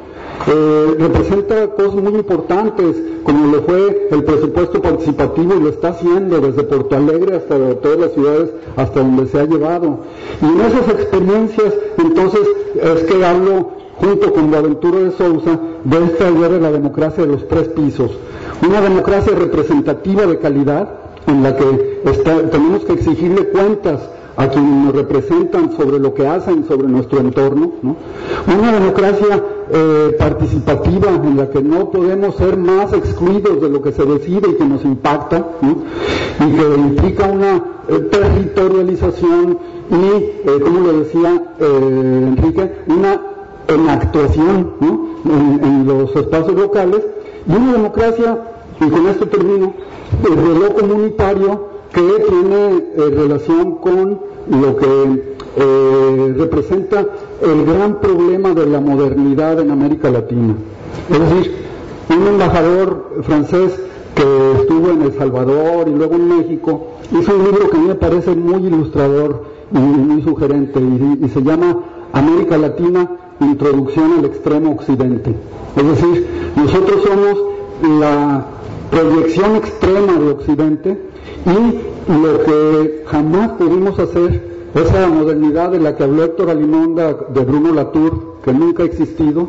[0.46, 6.40] eh, representa cosas muy importantes, como lo fue el presupuesto participativo y lo está haciendo
[6.40, 10.00] desde Porto Alegre hasta todas las ciudades hasta donde se ha llevado.
[10.42, 12.42] Y en esas experiencias, entonces,
[12.74, 17.32] es que hablo junto con Boaventura de Sousa de esta idea de la democracia de
[17.32, 18.10] los tres pisos.
[18.66, 20.88] Una democracia representativa de calidad,
[21.26, 22.00] en la que
[22.50, 24.00] tenemos que exigirle cuentas
[24.36, 27.72] a quienes nos representan sobre lo que hacen sobre nuestro entorno,
[28.46, 33.92] una democracia eh, participativa en la que no podemos ser más excluidos de lo que
[33.92, 39.58] se decide y que nos impacta, y que implica una eh, territorialización
[39.90, 43.35] y, eh, como lo decía Enrique, una
[43.68, 44.72] actuación
[45.24, 47.02] en, en los espacios locales,
[47.46, 48.38] y una democracia,
[48.80, 49.72] y con esto termino,
[50.24, 54.18] el lo comunitario que tiene eh, relación con
[54.50, 57.06] lo que eh, representa
[57.42, 60.54] el gran problema de la modernidad en América Latina.
[61.10, 61.54] Es decir,
[62.10, 63.80] un embajador francés
[64.14, 67.88] que estuvo en El Salvador y luego en México, hizo un libro que a mí
[67.88, 71.76] me parece muy ilustrador y muy sugerente y se llama
[72.16, 75.34] América Latina, Introducción al Extremo Occidente.
[75.76, 76.26] Es decir,
[76.56, 78.46] nosotros somos la
[78.90, 80.98] proyección extrema de Occidente
[81.44, 87.44] y lo que jamás pudimos hacer, esa modernidad de la que habló Héctor Alimonda de
[87.44, 89.48] Bruno Latour, que nunca ha existido,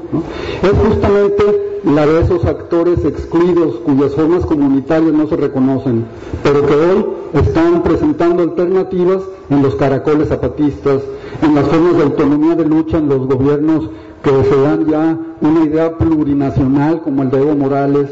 [0.62, 6.06] es justamente la de esos actores excluidos cuyas formas comunitarias no se reconocen,
[6.44, 11.02] pero que hoy están presentando alternativas en los caracoles zapatistas,
[11.42, 13.90] en las formas de autonomía de lucha en los gobiernos
[14.22, 18.10] que se dan ya una idea plurinacional como el de Evo Morales,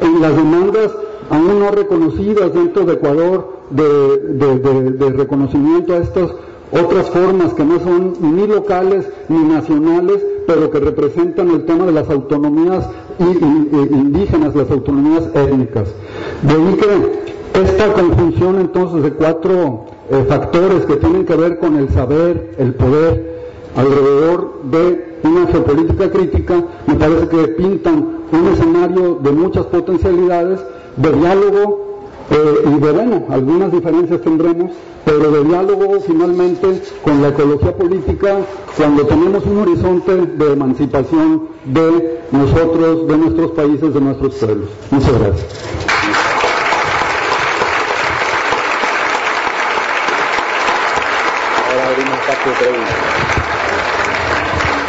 [0.00, 0.92] en las demandas
[1.30, 6.30] aún no reconocidas dentro de Ecuador de, reconocimiento a estas
[6.72, 11.92] otras formas que no son ni locales ni nacionales, pero que representan el tema de
[11.92, 12.86] las autonomías
[13.18, 15.88] indígenas, las autonomías étnicas.
[16.42, 21.76] De ahí que esta conjunción entonces de cuatro eh, factores que tienen que ver con
[21.76, 23.38] el saber, el poder,
[23.76, 30.60] alrededor de una geopolítica crítica, me parece que pintan un escenario de muchas potencialidades,
[30.96, 31.87] de diálogo
[32.30, 34.72] eh, y de, bueno, algunas diferencias tendremos,
[35.04, 38.36] pero de diálogo finalmente con la ecología política
[38.76, 44.68] cuando tenemos un horizonte de emancipación de nosotros, de nuestros países, de nuestros pueblos.
[44.90, 45.46] Muchas gracias.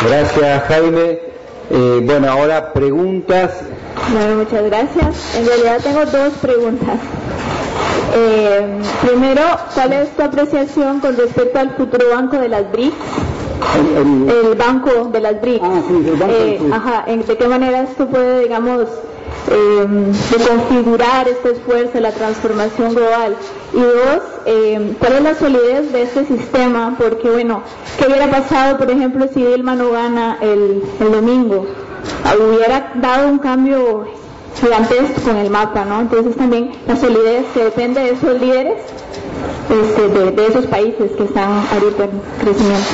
[0.06, 1.20] Gracias, Jaime.
[1.70, 3.52] Eh, bueno, ahora preguntas.
[4.12, 5.36] Bueno, muchas gracias.
[5.36, 7.00] En realidad tengo dos preguntas.
[8.16, 9.42] Eh, primero,
[9.76, 12.96] ¿cuál es tu apreciación con respecto al futuro banco de las BRICS?
[13.98, 15.64] El, banco de las BRICS.
[15.64, 18.88] Ah, sí, el banco eh, ajá, ¿de qué manera esto puede, digamos,
[19.52, 23.36] Em, de configurar este esfuerzo, la transformación global.
[23.74, 26.96] Y dos, eh, ¿cuál es la solidez de este sistema?
[27.00, 27.64] Porque, bueno,
[27.98, 31.66] ¿qué hubiera pasado, por ejemplo, si Dilma no gana el, el domingo?
[32.24, 34.06] Ah, hubiera dado un cambio
[34.62, 36.02] gigantesco con el mapa, ¿no?
[36.02, 38.82] Entonces también la solidez que depende de esos líderes,
[39.70, 42.88] este, de, esos países que están ahorita en crecimiento.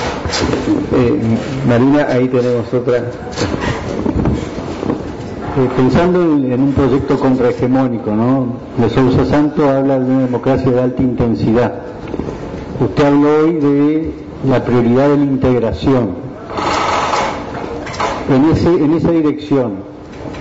[0.95, 1.37] Eh,
[1.67, 3.03] Marina, ahí tenemos otra.
[5.55, 8.47] Pensando en, un proyecto contrahegemónico, ¿no?
[8.77, 11.75] De Sousa Santo habla de una democracia de alta intensidad.
[12.81, 14.13] Usted habló hoy de
[14.49, 16.09] la prioridad de la integración.
[18.29, 19.75] En, ese, en esa dirección,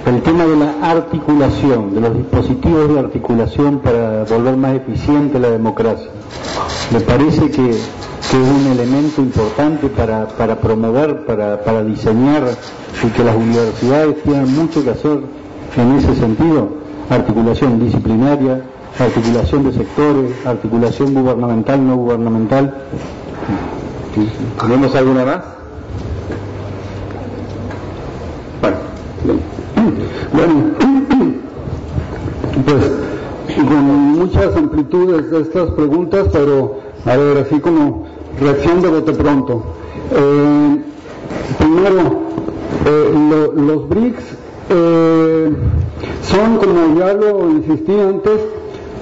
[0.05, 5.51] el tema de la articulación, de los dispositivos de articulación para volver más eficiente la
[5.51, 6.11] democracia.
[6.93, 7.79] Me parece que
[8.35, 12.43] que es un elemento importante para, para promover, para, para diseñar
[13.01, 15.21] y que las universidades tienen mucho que hacer
[15.77, 16.69] en ese sentido,
[17.11, 18.61] articulación disciplinaria,
[18.99, 22.75] articulación de sectores, articulación gubernamental, no gubernamental.
[24.61, 25.41] ¿Tenemos alguna más?
[30.33, 30.55] Bueno,
[32.67, 32.93] pues
[33.65, 33.85] con
[34.19, 38.07] muchas amplitudes de estas preguntas, pero a ver, así como
[38.41, 39.63] reacción de bote pronto.
[40.13, 40.81] Eh,
[41.59, 42.01] primero,
[42.87, 44.25] eh, los BRICS
[44.71, 45.51] eh,
[46.23, 48.41] son, como ya lo insistí antes,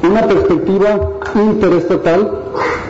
[0.03, 2.43] una perspectiva interestatal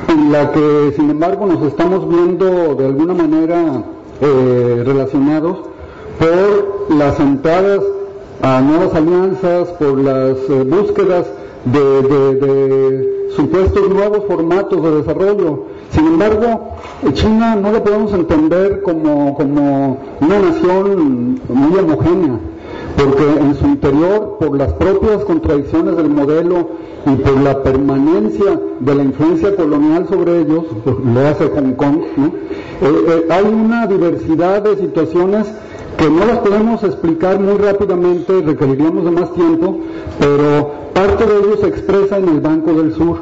[0.08, 3.84] en la que, sin embargo, nos estamos viendo de alguna manera
[4.20, 5.58] eh, relacionados
[6.18, 7.80] por las entradas
[8.42, 11.26] a nuevas alianzas, por las eh, búsquedas
[11.64, 15.64] de, supuestos nuevos formatos de desarrollo.
[15.92, 16.76] Sin embargo,
[17.12, 22.38] China no la podemos entender como, como una nación muy homogénea
[22.96, 26.68] porque en su interior, por las propias contradicciones del modelo
[27.06, 30.64] y por la permanencia de la influencia colonial sobre ellos,
[31.14, 32.30] lo hace Hong Kong, eh,
[32.82, 35.46] eh, hay una diversidad de situaciones
[35.96, 39.78] que no las podemos explicar muy rápidamente, requeriríamos de más tiempo,
[40.18, 43.18] pero parte de ello se expresa en el Banco del Sur.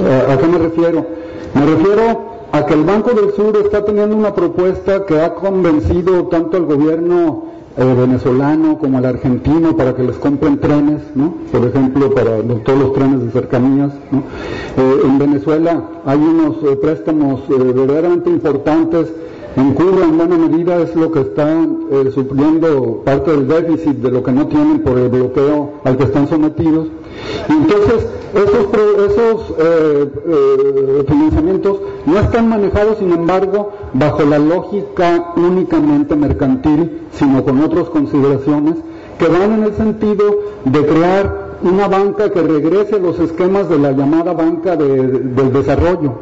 [0.00, 1.06] Eh, ¿A qué me refiero?
[1.56, 2.20] Me refiero
[2.52, 6.66] a que el Banco del Sur está teniendo una propuesta que ha convencido tanto al
[6.66, 7.44] gobierno
[7.78, 11.32] eh, venezolano como al argentino para que les compren trenes, ¿no?
[11.50, 13.90] por ejemplo, para todos los trenes de cercanías.
[14.10, 14.18] ¿no?
[14.18, 19.10] Eh, en Venezuela hay unos eh, préstamos verdaderamente importantes
[19.56, 21.48] en Cuba en buena medida es lo que está
[22.12, 26.28] supliendo parte del déficit de lo que no tienen por el bloqueo al que están
[26.28, 26.88] sometidos.
[27.48, 28.66] Y entonces esos,
[29.12, 37.44] esos eh, eh, financiamientos no están manejados, sin embargo, bajo la lógica únicamente mercantil, sino
[37.44, 38.74] con otras consideraciones
[39.18, 40.24] que van en el sentido
[40.64, 46.12] de crear una banca que regrese a los esquemas de la llamada banca del desarrollo,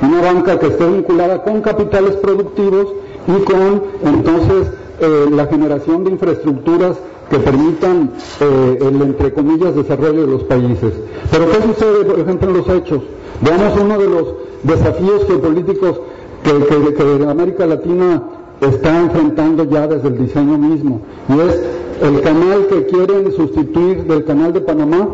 [0.00, 2.86] una banca que esté vinculada con capitales productivos
[3.26, 4.70] y con entonces
[5.00, 6.96] eh, la generación de infraestructuras
[7.30, 10.92] que permitan eh, el, entre comillas, desarrollo de los países.
[11.30, 13.02] Pero ¿qué sucede, por ejemplo, en los hechos?
[13.40, 14.24] Veamos uno de los
[14.62, 16.00] desafíos geopolíticos
[16.42, 18.22] que, que América Latina
[18.60, 21.60] está enfrentando ya desde el diseño mismo, y es
[22.02, 25.08] el canal que quieren sustituir del canal de Panamá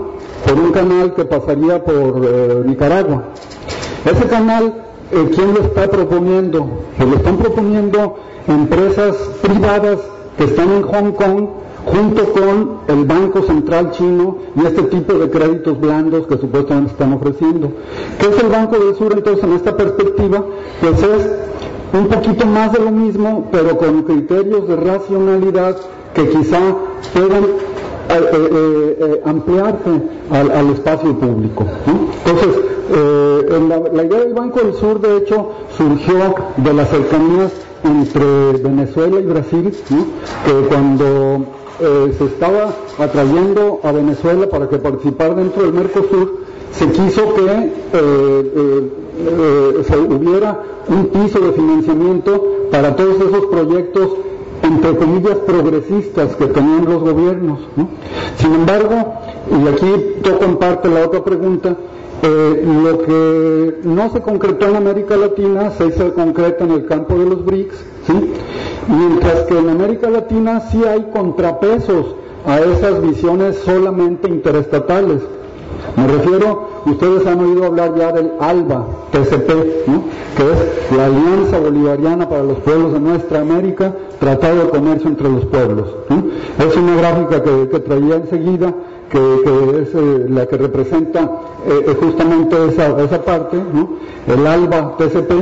[0.47, 3.25] por un canal que pasaría por eh, Nicaragua.
[4.05, 4.73] Ese canal,
[5.13, 6.67] eh, ¿quién lo está proponiendo?
[6.97, 8.17] Pues lo están proponiendo
[8.49, 9.99] empresas privadas
[10.37, 11.49] que están en Hong Kong
[11.87, 17.13] junto con el Banco Central chino y este tipo de créditos blandos que supuestamente están
[17.13, 17.73] ofreciendo.
[18.19, 20.45] ¿Qué es el Banco del Sur entonces en esta perspectiva?
[20.81, 21.31] Pues es
[21.93, 25.77] un poquito más de lo mismo, pero con criterios de racionalidad
[26.15, 26.59] que quizá
[27.13, 29.91] puedan eh, eh, eh, ampliarse
[30.31, 31.65] al, espacio público.
[32.25, 32.63] Entonces,
[33.93, 37.53] la, idea del Banco del Sur, de hecho, surgió de las cercanías
[37.85, 39.73] entre Venezuela y Brasil,
[40.45, 41.45] que cuando
[41.79, 47.73] se estaba atrayendo a Venezuela para que participara dentro del Mercosur, se quiso que
[49.85, 54.09] se hubiera un piso de financiamiento para todos esos proyectos
[54.63, 57.59] entre comillas, progresistas que tenían los gobiernos.
[58.39, 59.15] Sin embargo,
[59.51, 61.77] y aquí toco en parte la otra pregunta,
[62.27, 67.19] eh, lo que no se concretó en América Latina se hizo concreto en el campo
[67.19, 67.77] de los BRICS,
[68.89, 75.21] mientras que en América Latina sí hay contrapesos a esas visiones solamente interestatales.
[75.97, 79.49] Me refiero, ustedes han oído hablar ya del ALBA, TCP,
[80.37, 85.29] que es la Alianza Bolivariana para los Pueblos de Nuestra América, Tratado de Comercio entre
[85.29, 85.89] los Pueblos.
[86.59, 88.75] Es una gráfica que, traía enseguida,
[89.11, 91.31] que, es eh, la que representa
[91.67, 93.57] eh, eh, justamente esa, esa parte,
[94.27, 95.33] el ALBA TCP,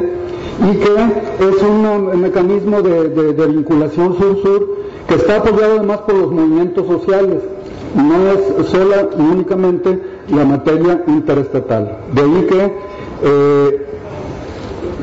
[0.71, 4.69] y que es un mecanismo de, de vinculación sur-sur
[5.09, 7.39] que está apoyado además por los movimientos sociales
[7.95, 9.99] no es sola y únicamente
[10.31, 11.99] la materia interestatal.
[12.15, 13.83] De ahí que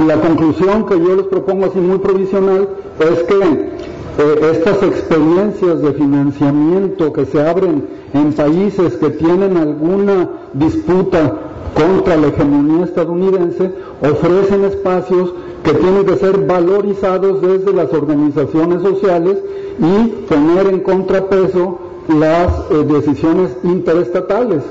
[0.05, 2.69] la conclusión que yo les propongo así muy provisional
[2.99, 3.79] es que
[4.19, 11.37] eh, estas experiencias de financiamiento que se abren en países que tienen alguna disputa
[11.73, 19.37] contra la hegemonía estadounidense ofrecen espacios que tienen que ser valorizados desde las organizaciones sociales
[19.79, 21.79] y poner en contrapeso
[22.09, 24.63] las eh, decisiones interestatales.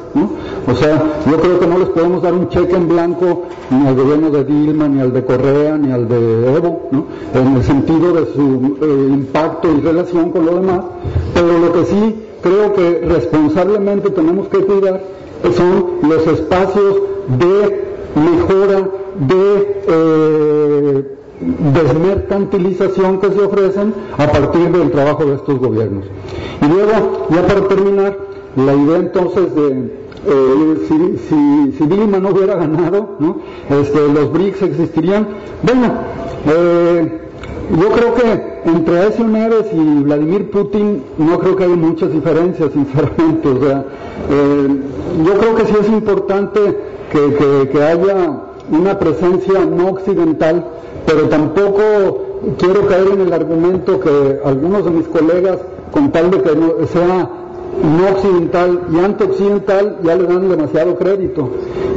[0.66, 3.94] O sea, yo creo que no les podemos dar un cheque en blanco ni al
[3.94, 6.88] gobierno de Dilma, ni al de Correa, ni al de Evo,
[7.34, 10.80] en el sentido de su eh, impacto y relación con lo demás,
[11.34, 15.00] pero lo que sí creo que responsablemente tenemos que cuidar
[15.56, 16.96] son los espacios
[17.38, 18.88] de mejora,
[19.20, 26.04] de eh, desmercantilización que se ofrecen a partir del trabajo de estos gobiernos.
[26.62, 28.16] Y luego, ya para terminar,
[28.56, 33.38] la idea entonces de eh, si, si, Dilma no hubiera ganado, ¿no?
[33.70, 35.28] Este, los BRICS existirían.
[35.62, 35.92] Bueno,
[36.46, 37.20] eh,
[37.78, 42.72] yo creo que entre Aécio Neves y Vladimir Putin no creo que haya muchas diferencias,
[42.74, 43.48] sinceramente.
[43.48, 43.84] O sea,
[44.30, 44.68] eh,
[45.24, 46.60] yo creo que sí es importante
[47.10, 50.64] que, haya una presencia no occidental,
[51.08, 52.26] pero tampoco
[52.58, 55.56] quiero caer en el argumento que algunos de mis colegas,
[55.90, 57.30] con tal de que sea
[57.82, 61.48] no occidental y anti-occidental, ya le dan demasiado crédito.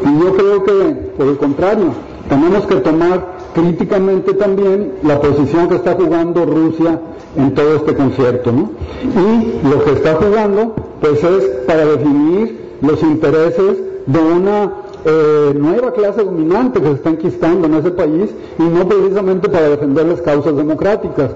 [0.06, 0.74] Y yo creo que,
[1.18, 1.88] por el contrario,
[2.30, 6.98] tenemos que tomar críticamente también la posición que está jugando Rusia
[7.36, 8.54] en todo este concierto.
[8.54, 8.72] ¿no?
[9.04, 14.72] Y lo que está jugando, pues es para definir los intereses de una
[15.06, 18.30] eh, nueva clase dominante que se está enquistando en ese país
[18.60, 21.32] y no precisamente para defender las causas democráticas.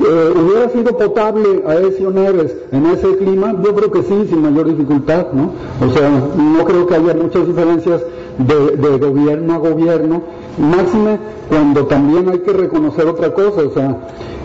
[0.00, 3.54] Eh, ¿Hubiera sido potable a ese Neves en ese clima?
[3.62, 5.52] Yo creo que sí, sin mayor dificultad, ¿no?
[5.86, 8.02] O sea, no creo que haya muchas diferencias
[8.38, 10.22] de, de gobierno a gobierno,
[10.58, 13.96] máxime cuando también hay que reconocer otra cosa, o sea,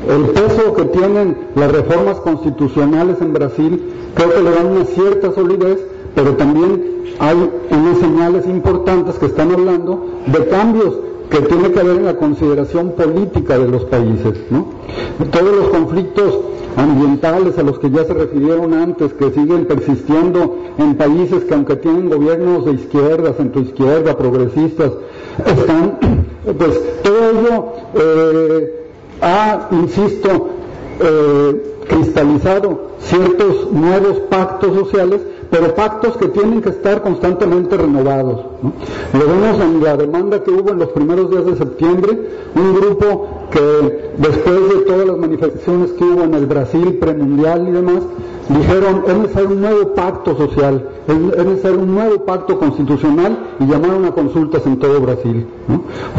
[0.07, 3.81] el peso que tienen las reformas constitucionales en Brasil
[4.15, 5.79] creo que le dan una cierta solidez,
[6.15, 10.95] pero también hay unas señales importantes que están hablando de cambios
[11.29, 14.33] que tiene que haber en la consideración política de los países.
[14.49, 14.65] ¿no?
[15.31, 16.39] Todos los conflictos
[16.75, 21.75] ambientales a los que ya se refirieron antes, que siguen persistiendo en países que aunque
[21.75, 24.91] tienen gobiernos de izquierda, centroizquierda, progresistas,
[25.45, 25.99] están,
[26.57, 28.85] pues todo ello eh,
[29.21, 30.49] ha, insisto,
[31.01, 38.41] eh, cristalizado ciertos nuevos pactos sociales pero pactos que tienen que estar constantemente renovados.
[39.13, 43.27] Lo vemos en la demanda que hubo en los primeros días de septiembre, un grupo
[43.51, 48.03] que después de todas las manifestaciones que hubo en el Brasil premundial y demás,
[48.47, 54.05] dijeron es necesario un nuevo pacto social, es, necesario un nuevo pacto constitucional y llamaron
[54.05, 55.47] a consultas en todo Brasil.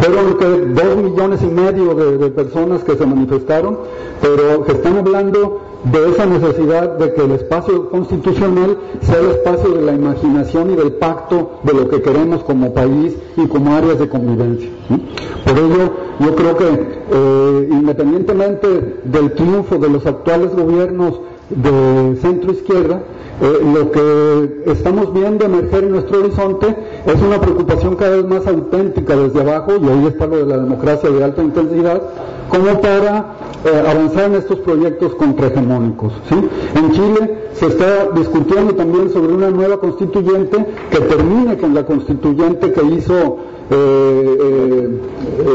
[0.01, 3.79] Fueron dos millones y medio de, de personas que se manifestaron,
[4.21, 9.71] pero que están hablando de esa necesidad de que el espacio constitucional sea el espacio
[9.71, 13.99] de la imaginación y del pacto de lo que queremos como país y como áreas
[13.99, 14.69] de convivencia.
[15.45, 16.67] Por ello, yo creo que
[17.13, 23.03] eh, independientemente del triunfo de los actuales gobiernos de centro izquierda,
[23.43, 26.77] eh, lo que estamos viendo emerger en nuestro horizonte
[27.07, 30.59] es una preocupación cada vez más auténtica desde abajo, y ahí está lo de la
[30.59, 32.03] democracia de alta intensidad,
[32.51, 36.13] como para eh, avanzar en estos proyectos contrahegemónicos.
[36.29, 36.35] ¿sí?
[36.75, 42.73] En Chile se está discutiendo también sobre una nueva constituyente que termine con la constituyente
[42.73, 43.39] que hizo
[43.71, 45.01] eh,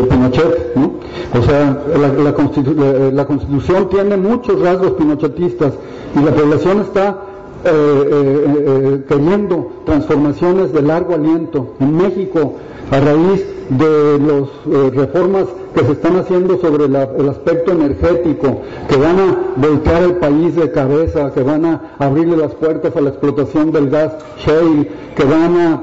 [0.10, 0.76] Pinochet.
[0.76, 0.94] ¿no?
[1.38, 5.74] O sea, la, la constitución tiene muchos rasgos pinochetistas
[6.16, 7.22] y la población está
[7.66, 11.74] eh, eh, eh, queriendo transformaciones de largo aliento.
[11.80, 12.54] En México,
[12.92, 16.96] a raíz de las reformas que se están haciendo sobre el
[17.28, 22.54] aspecto energético, que van a voltear el país de cabeza, que van a abrirle las
[22.54, 24.14] puertas a la explotación del gas
[24.46, 25.82] shale, que van a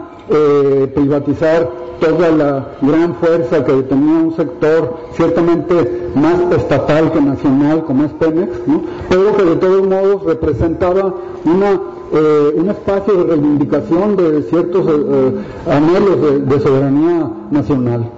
[0.95, 1.69] privatizar
[2.03, 8.13] toda la gran fuerza que tenía un sector ciertamente más estatal que nacional como es
[8.13, 8.51] Pemex,
[9.09, 11.81] pero que de todos modos representaba una,
[12.13, 18.11] eh, un espacio de reivindicación de ciertos eh, eh, anhelos de, soberanía nacional.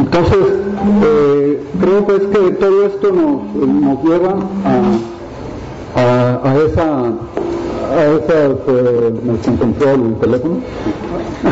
[0.00, 0.38] entonces,
[1.80, 4.36] creo pues que todo esto nos, lleva
[5.94, 7.12] a, a esa
[7.92, 9.12] a esas, eh,
[9.94, 10.56] el teléfono,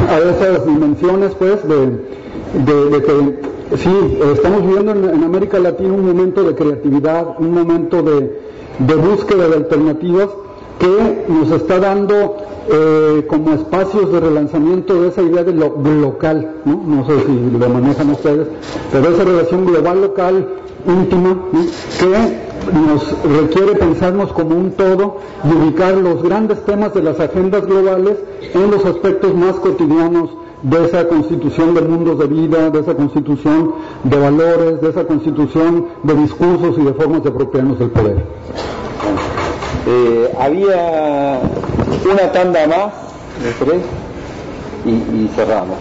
[0.08, 6.54] a esas dimensiones pues de, que sí, estamos viviendo en, América Latina un momento de
[6.54, 10.28] creatividad, un momento de, búsqueda de alternativas
[10.78, 12.36] que nos está dando
[12.72, 16.82] eh, como espacios de relanzamiento de esa idea de lo local, ¿no?
[16.86, 18.46] no sé si lo manejan ustedes,
[18.90, 20.46] pero esa relación global-local
[20.86, 21.36] íntima
[21.98, 27.66] que nos requiere pensarnos como un todo y ubicar los grandes temas de las agendas
[27.66, 28.16] globales
[28.54, 30.30] en los aspectos más cotidianos
[30.62, 35.86] de esa constitución de mundos de vida, de esa constitución de valores, de esa constitución
[36.02, 38.24] de discursos y de formas de apropiarnos del poder.
[39.86, 41.40] Eh, había
[42.04, 42.92] una tanda más,
[44.84, 45.78] y, y cerramos.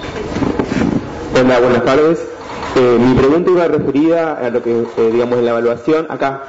[1.36, 2.39] Hola, buenas tardes.
[2.76, 6.44] Eh, mi pregunta iba referida a lo que, eh, digamos, en la evaluación, acá,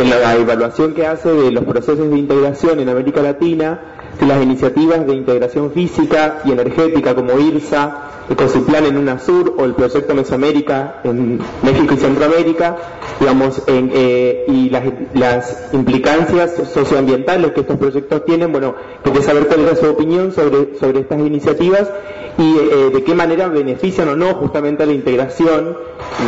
[0.00, 3.80] en la evaluación que hace de los procesos de integración en América Latina,
[4.18, 9.54] de las iniciativas de integración física y energética como IRSA, con su plan en UNASUR
[9.58, 12.76] o el proyecto Mesoamérica en México y Centroamérica,
[13.20, 19.76] digamos, eh, y las, implicancias socioambientales que estos proyectos tienen, bueno, quería saber cuál era
[19.76, 21.90] su opinión sobre, sobre estas iniciativas
[22.38, 25.76] y eh, de qué manera benefician o no justamente a la integración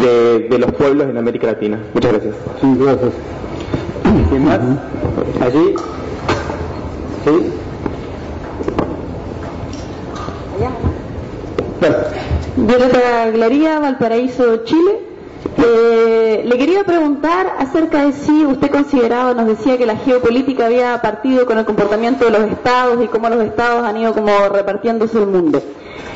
[0.03, 1.79] de, los pueblos en América Latina.
[1.95, 2.35] Muchas gracias.
[2.61, 3.13] Sí, gracias.
[4.31, 4.61] ¿Quién más?
[5.41, 5.75] Allí.
[7.25, 7.53] ¿Sí?
[12.57, 15.16] Violeta Glaría, Valparaíso, Chile.
[15.59, 21.01] Eh, le quería preguntar acerca de si usted consideraba, nos decía que la geopolítica había
[21.01, 25.19] partido con el comportamiento de los estados y cómo los estados han ido como repartiéndose
[25.19, 25.63] el mundo.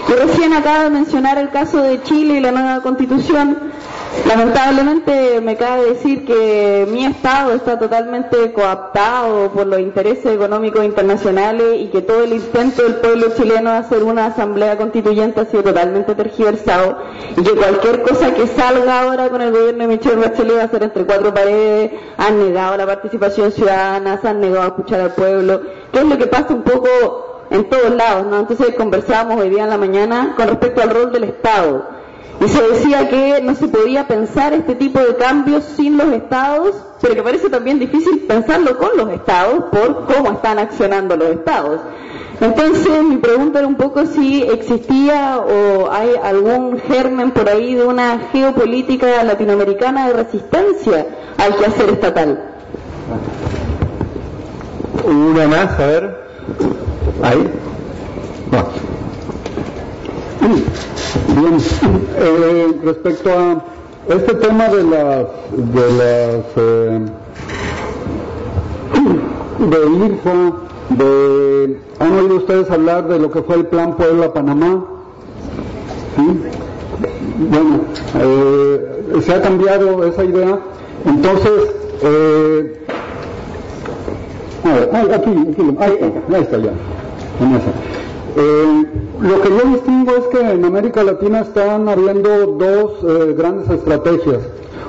[0.08, 3.56] Yo recién acaba de mencionar el caso de Chile y la nueva constitución.
[4.26, 11.76] Lamentablemente me cabe decir que mi Estado está totalmente coaptado por los intereses económicos internacionales
[11.80, 15.62] y que todo el intento del pueblo chileno de hacer una asamblea constituyente ha sido
[15.62, 16.98] totalmente tergiversado
[17.36, 20.68] y que cualquier cosa que salga ahora con el gobierno de Michelle Bachelet va a
[20.68, 25.12] ser entre cuatro paredes, han negado la participación ciudadana, se han negado a escuchar al
[25.12, 28.40] pueblo, que es lo que pasa un poco en todos lados, ¿no?
[28.40, 31.99] Entonces conversábamos hoy día en la mañana con respecto al rol del Estado.
[32.40, 36.74] Y se decía que no se podía pensar este tipo de cambios sin los estados,
[37.02, 41.80] pero que parece también difícil pensarlo con los estados por cómo están accionando los estados.
[42.40, 47.84] Entonces mi pregunta era un poco si existía o hay algún germen por ahí de
[47.84, 52.42] una geopolítica latinoamericana de resistencia al quehacer estatal.
[55.04, 56.20] Una más, a ver.
[57.22, 57.50] Ahí.
[60.40, 61.58] Bien,
[62.16, 63.62] eh, respecto a
[64.08, 67.00] este tema de las de las eh,
[69.58, 70.52] de IRFA,
[70.90, 74.82] de han oído ustedes hablar de lo que fue el plan Puebla Panamá,
[76.16, 76.40] ¿Sí?
[77.50, 77.80] bueno,
[78.18, 80.58] eh, se ha cambiado esa idea,
[81.04, 81.52] entonces
[82.02, 82.86] eh,
[85.14, 86.72] aquí, aquí, ahí, ahí está ya.
[88.36, 88.84] Eh,
[89.20, 94.38] lo que yo distingo es que en América Latina están habiendo dos eh, grandes estrategias.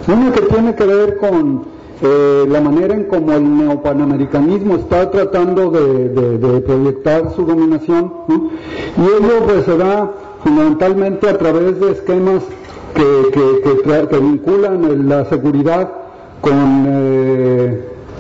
[0.08, 1.66] Una que tiene que ver con
[2.02, 9.46] eh, la manera en cómo el neopanamericanismo está tratando de, proyectar su dominación, y ello
[9.46, 10.12] pues se da
[10.44, 12.42] fundamentalmente a través de esquemas
[12.96, 15.90] que, vinculan la seguridad
[16.42, 16.84] con,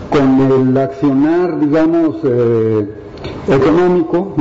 [0.10, 2.18] con el accionar, digamos,
[3.48, 4.36] económico,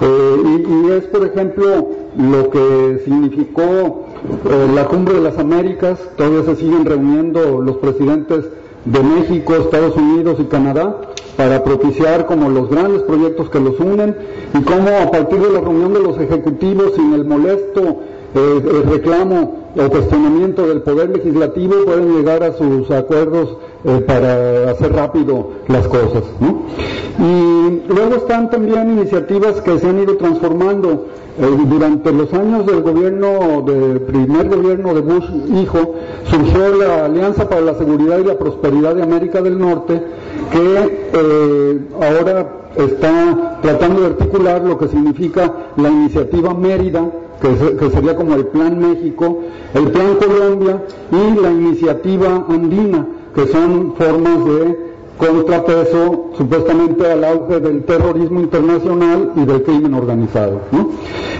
[0.00, 1.88] eh, y, es, por ejemplo,
[2.18, 4.06] lo que significó
[4.44, 8.44] eh, la cumbre de las Américas, todavía se siguen reuniendo los presidentes
[8.84, 11.00] de México, Estados Unidos y Canadá
[11.36, 14.16] para propiciar como los grandes proyectos que los unen
[14.54, 18.00] y cómo a partir de la reunión de los ejecutivos sin el molesto
[18.34, 24.70] eh, el reclamo o cuestionamiento del poder legislativo pueden llegar a sus acuerdos eh, para
[24.70, 26.22] hacer rápido las cosas.
[27.18, 31.06] Y luego están también iniciativas que se han ido transformando.
[31.38, 35.94] Eh, durante los años del gobierno, del primer gobierno de Bush hijo,
[36.30, 40.00] surgió la Alianza para la Seguridad y la Prosperidad de América del Norte,
[40.50, 42.46] que eh, ahora
[42.76, 47.04] está tratando de articular lo que significa la iniciativa Mérida,
[47.42, 49.40] que, que, sería como el Plan México,
[49.74, 53.06] el Plan Colombia y la iniciativa andina,
[53.36, 54.86] que son formas de
[55.18, 60.60] contrapeso supuestamente al auge del terrorismo internacional y del crimen organizado.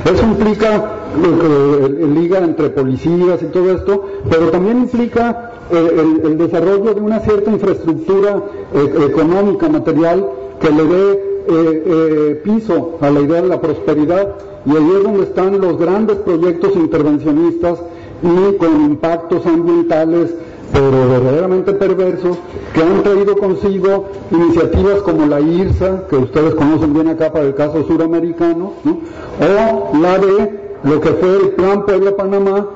[0.05, 0.93] Eso implica
[1.23, 7.21] el, liga entre policías y todo esto, pero también implica eh, el, desarrollo de una
[7.21, 8.43] cierta infraestructura
[8.75, 10.29] eh, económica, material,
[10.61, 14.35] que le dé eh, piso a la idea de la prosperidad
[14.67, 17.79] y ahí es donde están los grandes proyectos intervencionistas
[18.23, 20.35] y con impactos ambientales
[20.73, 22.39] pero verdaderamente perversos,
[22.75, 27.55] que han traído consigo iniciativas como la IRSA, que ustedes conocen bien acá para el
[27.55, 32.69] caso suramericano, o la de lo que fue el Plan Puebla-Panamá,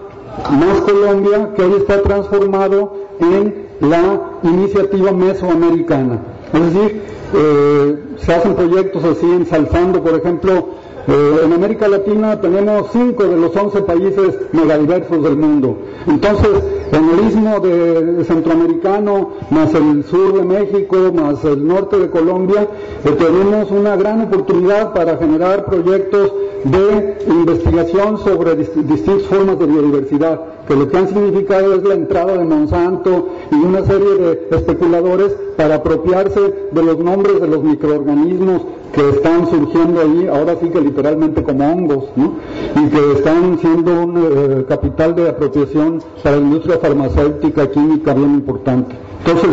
[0.51, 6.19] más Colombia, que hoy está transformado en la iniciativa mesoamericana.
[6.53, 7.03] Es decir,
[7.35, 10.69] eh, se hacen proyectos así ensalzando, por ejemplo,
[11.11, 15.77] eh, en América Latina tenemos cinco de los once países megadiversos del mundo.
[16.07, 16.51] Entonces,
[16.93, 22.69] en el istmo de centroamericano, más el sur de México, más el norte de Colombia,
[23.05, 26.33] eh, tenemos una gran oportunidad para generar proyectos
[26.65, 30.41] de investigación sobre distintas formas de biodiversidad,
[30.71, 35.33] que lo que han significado es la entrada de Monsanto y una serie de especuladores
[35.57, 38.63] para apropiarse de los nombres de los microorganismos
[38.93, 42.35] que están surgiendo ahí, ahora sí que literalmente como hongos, ¿no?
[42.77, 48.35] y que están siendo un eh, capital de apropiación para la industria farmacéutica, química bien
[48.35, 48.95] importante.
[49.27, 49.51] Entonces,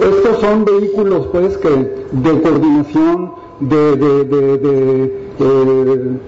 [0.00, 6.18] estos son vehículos pues que de coordinación, de, de, de,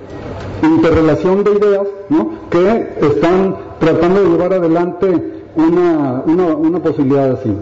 [0.67, 2.31] interrelación de ideas ¿no?
[2.51, 7.53] que están tratando de llevar adelante una, una, posibilidad así.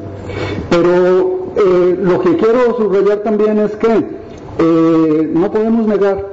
[0.70, 4.04] Pero eh, lo que quiero subrayar también es que
[4.58, 6.24] eh, no podemos negar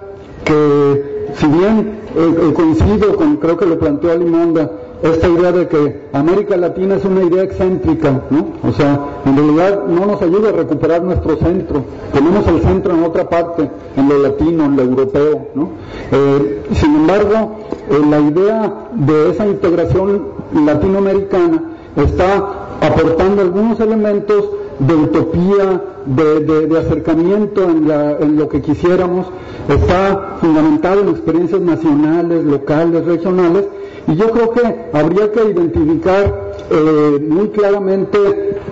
[0.44, 4.72] que si bien eh, coincido con, creo que lo planteó Alimonda,
[5.04, 8.48] esta idea de que América Latina es una idea excéntrica, ¿no?
[8.68, 11.84] O sea, en realidad no nos ayuda a recuperar nuestro centro.
[12.14, 15.70] Tenemos el centro en otra parte, en lo latino, en lo europeo, ¿no?
[16.12, 17.58] Eh, sin embargo,
[17.90, 20.24] eh, la idea de esa integración
[20.66, 21.62] latinoamericana
[21.96, 27.90] está aportando algunos elementos de utopía, de, acercamiento en,
[28.20, 29.28] en, lo que quisiéramos,
[29.70, 33.66] está fundamentado en experiencias nacionales, locales, regionales,
[34.08, 34.62] y yo creo que
[34.94, 38.18] habría que identificar eh, muy claramente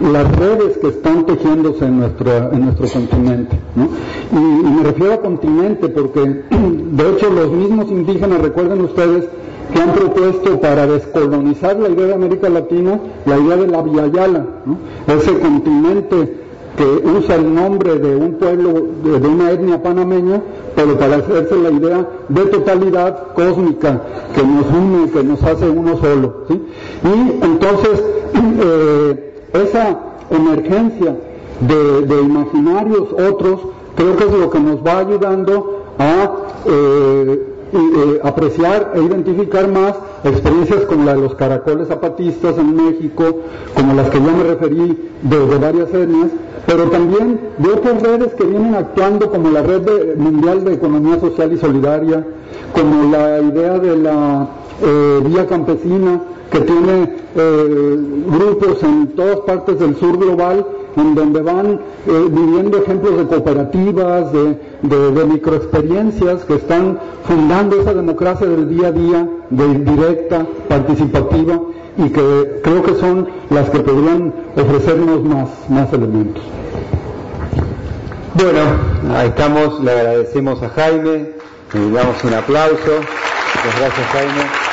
[0.01, 3.57] las redes que están tejiéndose en nuestro, en nuestro continente.
[4.31, 9.25] Y, me refiero a continente porque, de hecho, los mismos indígenas, recuerden ustedes,
[9.73, 14.07] que han propuesto para descolonizar la idea de América Latina, la idea de la Via
[14.07, 14.45] Yala,
[15.07, 16.43] ese continente
[16.77, 20.41] que usa el nombre de un pueblo, de, una etnia panameña,
[20.75, 24.01] pero para hacerse la idea de totalidad cósmica
[24.33, 26.45] que nos une, que nos hace uno solo.
[26.49, 28.03] Y entonces,
[28.33, 29.99] eh, esa
[30.31, 31.15] emergencia
[31.59, 33.59] de, imaginarios otros,
[33.95, 36.31] creo que es lo que nos va ayudando a
[36.65, 43.41] eh, eh, apreciar e identificar más experiencias como la de los caracoles zapatistas en México,
[43.73, 46.29] como las que ya me referí de, varias etnias,
[46.65, 51.51] pero también de otras redes que vienen actuando como la Red Mundial de Economía Social
[51.51, 52.25] y Solidaria,
[52.73, 54.47] como la idea de la
[54.81, 56.21] eh, Vía Campesina,
[56.51, 57.97] que tiene eh,
[58.27, 60.65] grupos en todas partes del sur global
[60.95, 67.93] en donde van eh, viviendo ejemplos de cooperativas, de, de, microexperiencias que están fundando esa
[67.93, 71.59] democracia del día a día, de directa, participativa,
[71.97, 76.43] y que creo que son las que podrían ofrecernos más, más elementos.
[78.35, 78.59] Bueno,
[79.15, 81.29] ahí estamos, le agradecemos a Jaime,
[81.73, 82.91] le damos un aplauso.
[83.55, 84.72] Muchas gracias Jaime.